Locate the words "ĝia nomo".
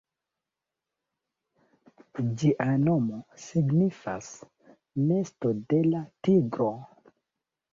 2.39-3.19